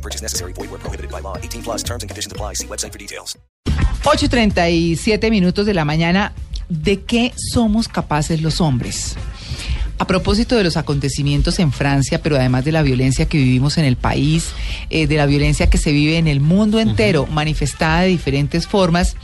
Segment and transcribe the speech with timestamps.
[0.00, 0.54] No purchase necessary.
[0.54, 1.36] Void where prohibited by law.
[1.36, 2.54] 18 plus terms and conditions apply.
[2.54, 3.36] See website for details.
[4.02, 6.32] 8.37 minutos de la mañana.
[6.70, 9.16] ¿De qué somos capaces los hombres?
[9.98, 13.84] A propósito de los acontecimientos en Francia, pero además de la violencia que vivimos en
[13.84, 14.52] el país,
[14.88, 19.16] eh, de la violencia que se vive en el mundo entero, manifestada de diferentes formas,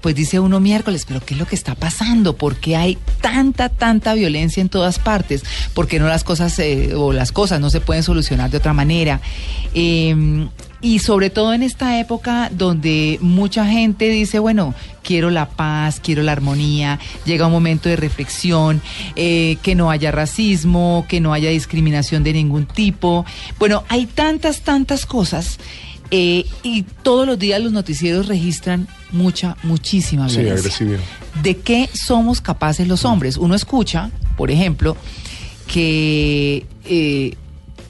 [0.00, 2.36] pues dice uno miércoles, pero ¿qué es lo que está pasando?
[2.36, 5.44] ¿Por qué hay tanta, tanta violencia en todas partes?
[5.74, 8.72] ¿Por qué no las cosas eh, o las cosas no se pueden solucionar de otra
[8.72, 9.20] manera?
[9.74, 10.48] Eh,
[10.82, 16.22] y sobre todo en esta época donde mucha gente dice, bueno, quiero la paz, quiero
[16.22, 18.80] la armonía, llega un momento de reflexión,
[19.14, 23.26] eh, que no haya racismo, que no haya discriminación de ningún tipo.
[23.58, 25.58] Bueno, hay tantas, tantas cosas.
[26.10, 30.60] Eh, y todos los días los noticieros registran mucha, muchísima Sí, violencia.
[30.60, 31.00] agresividad.
[31.42, 33.36] ¿De qué somos capaces los hombres?
[33.36, 34.96] Uno escucha, por ejemplo,
[35.66, 37.34] que eh,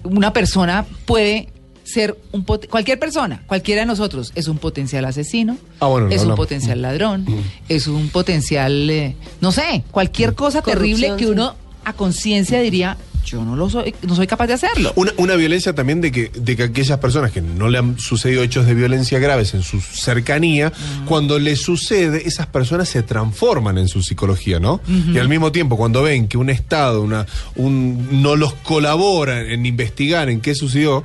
[0.05, 1.49] una persona puede
[1.85, 6.13] ser un pot- cualquier persona, cualquiera de nosotros es un potencial asesino, Ah, bueno, lo
[6.15, 7.27] es un potencial ladrón,
[7.69, 11.31] es un potencial, eh, no sé, cualquier cosa terrible que sí.
[11.31, 14.93] uno a conciencia diría, yo no lo soy, no soy capaz de hacerlo.
[14.97, 18.43] Una, una violencia también de que, de que aquellas personas que no le han sucedido
[18.43, 20.73] hechos de violencia graves en su cercanía,
[21.07, 24.81] cuando les sucede, esas personas se transforman en su psicología, ¿no?
[24.87, 27.27] Y al mismo tiempo, cuando ven que un Estado una,
[27.57, 31.05] un, no los colabora en investigar en qué sucedió,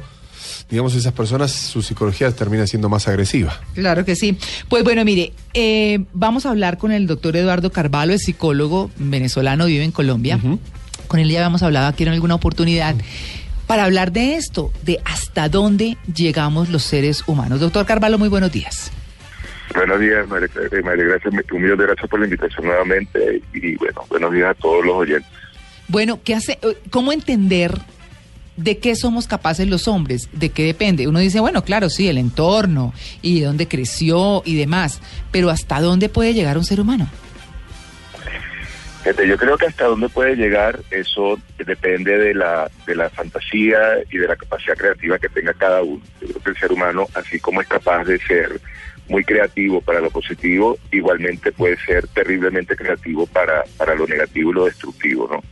[0.69, 3.59] digamos, esas personas, su psicología termina siendo más agresiva.
[3.73, 4.37] Claro que sí.
[4.67, 9.65] Pues bueno, mire, eh, vamos a hablar con el doctor Eduardo Carvalho, es psicólogo venezolano,
[9.65, 10.39] vive en Colombia.
[11.07, 12.95] Con él ya habíamos hablado aquí en alguna oportunidad.
[13.67, 17.59] Para hablar de esto, de hasta dónde llegamos los seres humanos.
[17.59, 18.91] Doctor Carvalho, muy buenos días.
[19.73, 21.31] Buenos días, María, eh, María Gracia.
[21.51, 23.41] Un millón de gracias por la invitación nuevamente.
[23.53, 25.31] Y bueno, buenos días a todos los oyentes.
[25.87, 27.73] Bueno, ¿qué hace, eh, ¿cómo entender
[28.55, 30.29] de qué somos capaces los hombres?
[30.31, 31.07] ¿De qué depende?
[31.07, 35.01] Uno dice, bueno, claro, sí, el entorno y de dónde creció y demás,
[35.31, 37.09] pero ¿hasta dónde puede llegar un ser humano?
[39.05, 43.79] Yo creo que hasta dónde puede llegar, eso depende de la, de la fantasía
[44.09, 46.01] y de la capacidad creativa que tenga cada uno.
[46.21, 48.59] Yo creo que el ser humano, así como es capaz de ser
[49.07, 54.53] muy creativo para lo positivo, igualmente puede ser terriblemente creativo para, para lo negativo y
[54.55, 55.43] lo destructivo, ¿no?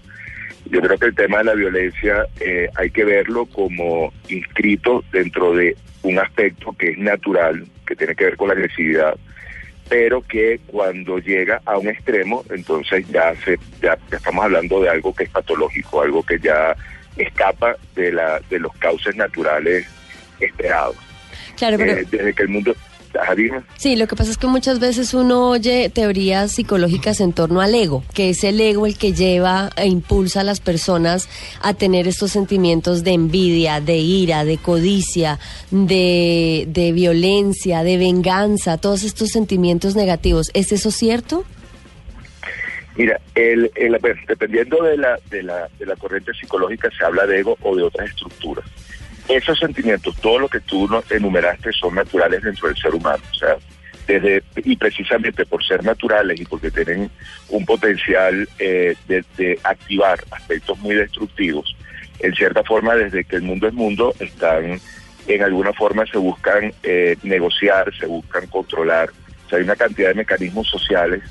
[0.65, 5.53] Yo creo que el tema de la violencia eh, hay que verlo como inscrito dentro
[5.53, 9.15] de un aspecto que es natural, que tiene que ver con la agresividad,
[9.89, 15.13] pero que cuando llega a un extremo, entonces ya se ya, estamos hablando de algo
[15.13, 16.75] que es patológico, algo que ya
[17.17, 19.85] escapa de la de los cauces naturales
[20.39, 20.95] esperados.
[21.57, 22.75] Claro, pero Eh, desde que el mundo
[23.21, 23.35] Ajá,
[23.77, 27.75] sí, lo que pasa es que muchas veces uno oye teorías psicológicas en torno al
[27.75, 31.29] ego, que es el ego el que lleva e impulsa a las personas
[31.61, 35.37] a tener estos sentimientos de envidia, de ira, de codicia,
[35.69, 40.49] de, de violencia, de venganza, todos estos sentimientos negativos.
[40.55, 41.43] ¿Es eso cierto?
[42.95, 47.25] Mira, el, el- pues, dependiendo de la, de, la, de la corriente psicológica se habla
[47.25, 48.65] de ego o de otras estructuras.
[49.27, 53.23] Esos sentimientos, todo lo que tú enumeraste, son naturales dentro del ser humano.
[53.31, 53.55] O sea,
[54.07, 57.09] desde, y precisamente por ser naturales y porque tienen
[57.49, 61.73] un potencial eh, de, de activar aspectos muy destructivos,
[62.19, 64.79] en cierta forma, desde que el mundo es mundo, están,
[65.27, 69.09] en alguna forma se buscan eh, negociar, se buscan controlar.
[69.45, 71.21] O sea, hay una cantidad de mecanismos sociales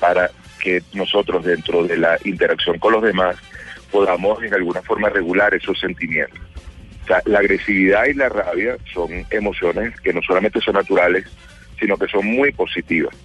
[0.00, 3.36] para que nosotros dentro de la interacción con los demás
[3.90, 6.40] podamos en alguna forma regular esos sentimientos.
[7.08, 11.24] Sea, la agresividad y la rabia son emociones que no solamente son naturales,
[11.80, 13.16] sino que son muy positivas.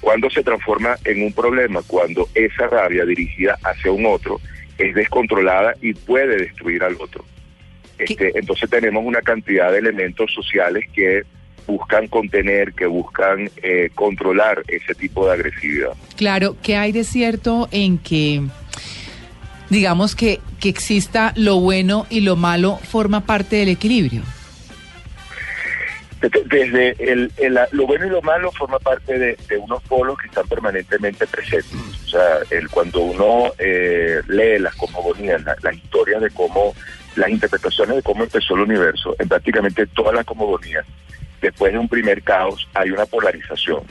[0.00, 4.40] Cuando se transforma en un problema, cuando esa rabia dirigida hacia un otro
[4.78, 7.24] es descontrolada y puede destruir al otro.
[7.98, 11.22] Este, entonces tenemos una cantidad de elementos sociales que
[11.66, 15.92] buscan contener, que buscan eh, controlar ese tipo de agresividad.
[16.16, 18.42] Claro, ¿qué hay de cierto en que,
[19.70, 24.22] digamos que, que exista lo bueno y lo malo forma parte del equilibrio?
[26.46, 30.28] Desde- el, el- lo bueno y lo malo forma parte de, de unos polos que
[30.28, 31.78] están permanentemente presentes.
[32.06, 36.74] O sea, el, cuando uno eh, lee las cosmogonías, la- las historias de cómo,
[37.16, 40.86] las interpretaciones de cómo empezó el universo, en prácticamente todas las cosmogonías
[41.42, 43.82] después de un primer caos hay una polarización.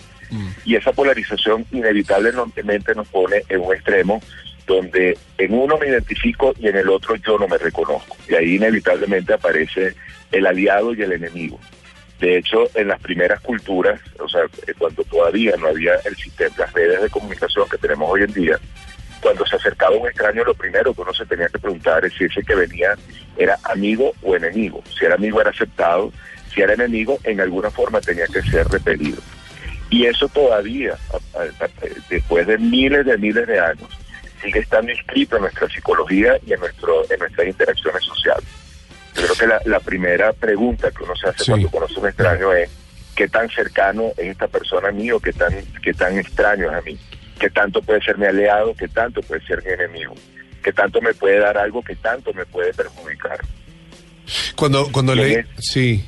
[0.66, 4.20] Y esa polarización inevitablemente nos pone en un extremo
[4.66, 8.16] donde en uno me identifico y en el otro yo no me reconozco.
[8.28, 9.96] Y ahí inevitablemente aparece
[10.32, 11.60] el aliado y el enemigo.
[12.20, 16.56] De hecho, en las primeras culturas, o sea, eh, cuando todavía no había el sistema,
[16.58, 18.60] las redes de comunicación que tenemos hoy en día,
[19.22, 22.26] cuando se acercaba un extraño, lo primero que uno se tenía que preguntar es si
[22.26, 22.96] ese que venía
[23.38, 24.84] era amigo o enemigo.
[24.98, 26.12] Si era amigo era aceptado,
[26.54, 29.22] si era enemigo, en alguna forma tenía que ser repelido.
[29.90, 30.98] Y eso todavía,
[32.10, 33.90] después de miles de miles de años,
[34.44, 38.46] sigue estando inscrito en nuestra psicología y en, nuestro, en nuestras interacciones sociales.
[39.16, 41.52] Yo creo que la, la primera pregunta que uno se hace Sí.
[41.52, 42.70] cuando conoce a un extraño es
[43.16, 45.54] qué tan cercano es esta persona a mí o qué tan,
[45.84, 46.98] qué tan extraño es a mí.
[47.40, 50.14] Qué tanto puede ser mi aliado, qué tanto puede ser mi enemigo.
[50.64, 53.40] Qué tanto me puede dar algo, qué tanto me puede perjudicar.
[54.56, 55.14] Cuando, cuando.
[55.60, 56.06] Sí.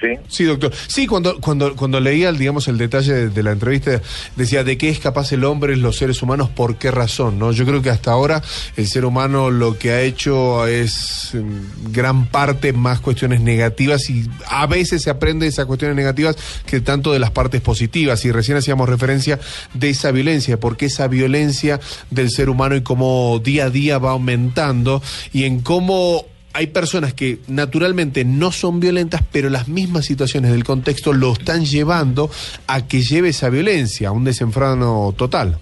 [0.00, 0.08] ¿Sí?
[0.28, 0.72] Sí, doctor.
[0.86, 4.00] Sí, cuando, cuando, cuando leía, digamos, el detalle de, la entrevista,
[4.36, 7.50] decía de qué es capaz el hombre, los seres humanos, por qué razón, ¿no?
[7.50, 8.42] Yo creo que hasta ahora
[8.76, 14.28] el ser humano lo que ha hecho es mm, gran parte más cuestiones negativas y
[14.46, 18.24] a veces se aprende de esas cuestiones negativas que tanto de las partes positivas.
[18.24, 19.40] Y recién hacíamos referencia
[19.74, 21.80] de esa violencia, porque esa violencia
[22.10, 25.02] del ser humano y cómo día a día va aumentando
[25.32, 30.64] y en cómo hay personas que naturalmente no son violentas, pero las mismas situaciones del
[30.64, 32.30] contexto lo están llevando
[32.66, 35.58] a que lleve esa violencia, a un desenfreno total.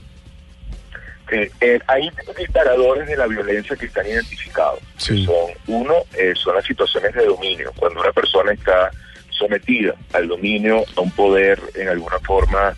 [1.31, 4.79] Eh, eh, hay disparadores de la violencia que están identificados.
[4.97, 5.21] Sí.
[5.21, 7.73] que son Uno, eh, son las situaciones de dominio.
[7.77, 8.91] Cuando una persona está
[9.31, 12.75] sometida al dominio, a un poder en alguna forma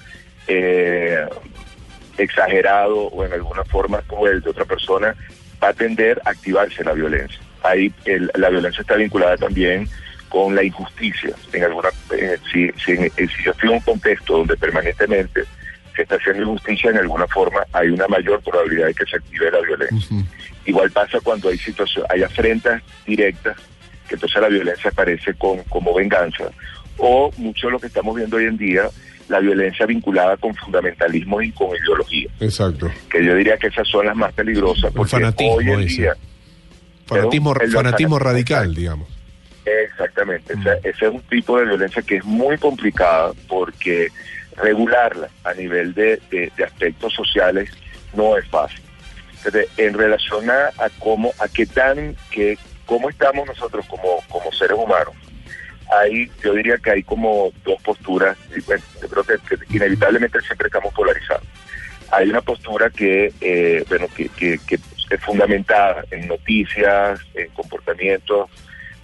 [0.47, 1.27] eh,
[2.17, 5.15] exagerado o en alguna forma cruel de otra persona,
[5.63, 7.39] va a tender a activarse la violencia.
[7.69, 9.89] Ahí el- la violencia está vinculada también
[10.29, 11.31] con la injusticia.
[11.53, 15.43] En alguna, eh, si, si, en- si yo estoy en un contexto donde permanentemente
[15.97, 19.51] se está haciendo injusticia, en alguna forma hay una mayor probabilidad de que se active
[19.51, 20.17] la violencia.
[20.67, 23.57] Igual pasa cuando hay situaciones, hay afrentas directas,
[24.09, 26.45] que entonces la violencia aparece con, como venganza.
[26.99, 28.83] O mucho de lo que estamos viendo hoy en día,
[29.29, 32.29] la violencia vinculada con fundamentalismo y con ideología.
[32.41, 32.91] Exacto.
[33.11, 35.17] Que yo diría que esas son las más peligrosas porque
[35.55, 36.03] hoy en ese.
[36.03, 36.15] día...
[37.09, 39.09] Fanatismo, radical, digamos.
[39.65, 44.09] Exactamente, o sea, ese es un tipo de violencia que es muy complicada porque
[44.57, 47.71] regularla a nivel de, de- de aspectos sociales
[48.15, 48.81] no es fácil.
[49.37, 52.57] Entonces, en relación a, a cómo, a qué tan, que,
[52.87, 55.15] cómo estamos nosotros como, como seres humanos,
[56.01, 60.41] hay, yo diría que hay como dos posturas, y bueno, yo creo que, que inevitablemente
[60.41, 61.45] siempre estamos polarizados.
[62.11, 64.79] Hay una postura que, eh, bueno, que, que, que
[65.11, 68.51] es fundamentada en noticias, en comportamientos,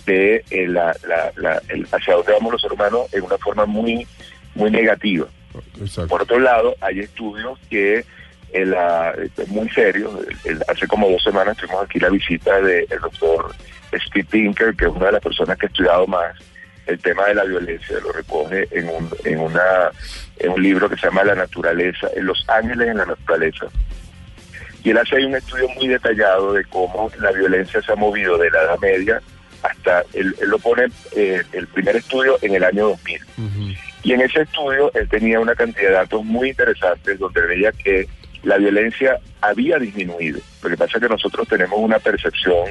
[0.06, 3.64] de eh, la, la, la- el- hacia dónde vamos los seres humanos en una forma
[3.66, 4.06] muy
[4.54, 5.26] muy negativa.
[5.80, 6.08] Exacto.
[6.08, 8.04] Por otro lado, hay estudios que
[8.52, 9.14] eh, la-
[9.48, 10.12] muy serios.
[10.44, 13.54] El- el- hace como dos semanas tuvimos aquí la visita del doctor
[14.06, 16.36] Steve Pinker, que es una de las personas que ha estudiado más
[16.86, 17.96] el tema de la violencia.
[18.00, 19.90] Lo recoge en un, en una,
[20.38, 23.66] en un libro que se llama La naturaleza, en Los ángeles en la naturaleza.
[24.84, 28.36] Y él hace ahí un estudio muy detallado de cómo la violencia se ha movido
[28.38, 29.22] de la Edad Media
[29.62, 33.20] hasta, él, él lo pone, eh, el primer estudio en el año 2000.
[33.38, 33.74] Ujú.
[34.02, 38.06] Y en ese estudio él tenía una cantidad de datos muy interesantes donde veía que
[38.42, 40.38] la violencia había disminuido.
[40.62, 42.68] Lo que pasa es que nosotros tenemos una percepción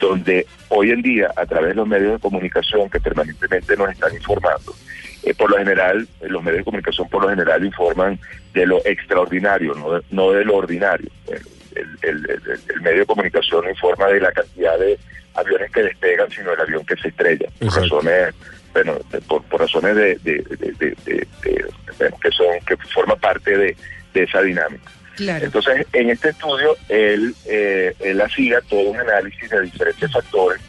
[0.00, 4.14] donde hoy en día, a través de los medios de comunicación que permanentemente nos están
[4.14, 4.74] informando,
[5.22, 8.18] eh, por lo general, eh, los medios de comunicación por lo general informan
[8.54, 11.08] de lo extraordinario, no de, no de lo ordinario.
[11.28, 11.42] El,
[11.76, 14.98] el- el- el- el medio de comunicación no informa de la cantidad de
[15.34, 17.48] aviones que despegan, sino del avión que se estrella.
[17.58, 18.34] Por razones,
[18.72, 21.66] bueno, de- por, por razones de, de- de- de- de- de-
[21.98, 23.76] bueno, que son que forma parte de,
[24.14, 24.90] de esa dinámica.
[25.16, 25.44] Claro.
[25.44, 30.60] Entonces, en este estudio, él, eh, él hacía todo un análisis de diferentes factores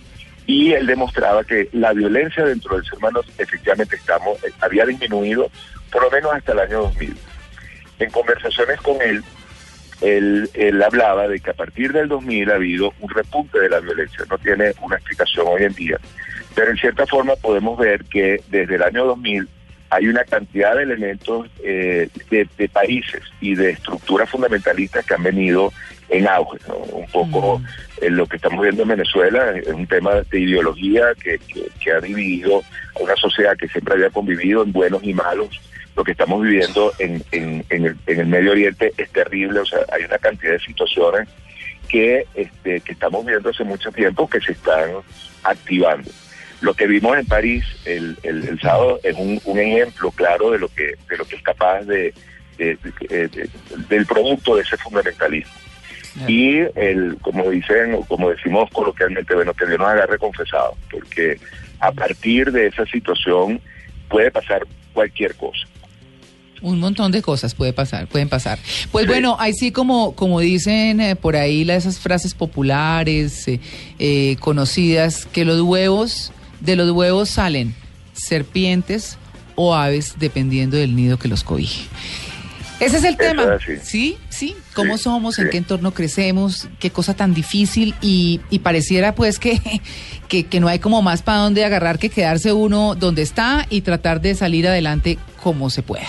[0.51, 5.49] y él demostraba que la violencia dentro del ser humano efectivamente estamos, eh, había disminuido
[5.89, 7.15] por lo menos hasta el año 2000.
[7.99, 9.23] En conversaciones con él,
[10.01, 13.79] él, él hablaba de que a partir del 2000 ha habido un repunte de la
[13.79, 14.25] violencia.
[14.29, 15.97] No tiene una explicación hoy en día.
[16.53, 19.47] Pero en cierta forma podemos ver que desde el año 2000
[19.91, 25.23] hay una cantidad de elementos eh, de, de países y de estructuras fundamentalistas que han
[25.23, 25.71] venido
[26.09, 26.57] en auge.
[26.67, 26.75] ¿no?
[26.77, 27.61] Un poco
[28.01, 31.91] eh, lo que estamos viendo en Venezuela es un tema de ideología que, que- que
[31.91, 32.63] ha dividido
[32.99, 35.61] a una sociedad que siempre había convivido en buenos y malos.
[35.95, 39.65] Lo que estamos viviendo en, en- en el, en el Medio Oriente es terrible, o
[39.65, 41.27] sea, hay una cantidad de situaciones
[41.89, 44.89] que, este, que estamos viendo hace mucho tiempo que se están
[45.43, 46.09] activando.
[46.61, 50.59] Lo que vimos en París el, el, el sábado es un, un ejemplo claro de
[50.59, 52.13] lo que de lo que es capaz de,
[52.57, 52.77] de-
[53.09, 53.49] de- de-
[53.89, 55.51] del producto de ese fundamentalismo.
[56.27, 61.39] Y el, como dicen, o como decimos coloquialmente, bueno, que Dios nos agarre confesado, porque
[61.79, 63.59] a partir de esa situación
[64.09, 64.63] puede pasar
[64.93, 65.65] cualquier cosa.
[66.61, 68.59] Un montón de cosas puede pasar, pueden pasar.
[68.91, 69.09] Pues Sí.
[69.09, 73.59] bueno, ahí sí como, como dicen eh, por ahí la- esas frases populares, eh,
[73.97, 77.75] eh, conocidas, que los huevos, de los huevos salen
[78.13, 79.17] serpientes
[79.55, 81.85] o aves, dependiendo del nido que los cobije.
[82.79, 83.43] Ese es el Eso tema.
[83.67, 83.83] es.
[83.87, 84.55] Sí, sí.
[84.73, 85.37] ¿Cómo Sí, somos?
[85.37, 86.67] ¿En qué entorno crecemos?
[86.79, 87.93] ¿Qué cosa tan difícil?
[88.01, 89.61] Y, y pareciera pues que,
[90.27, 93.81] que, que no hay como más para dónde agarrar que quedarse uno donde está y
[93.81, 96.07] tratar de salir adelante como se pueda.